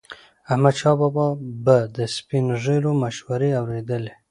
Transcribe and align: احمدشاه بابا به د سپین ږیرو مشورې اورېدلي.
احمدشاه 0.51 0.95
بابا 1.01 1.27
به 1.65 1.77
د 1.95 1.97
سپین 2.15 2.45
ږیرو 2.63 2.91
مشورې 3.03 3.49
اورېدلي. 3.61 4.13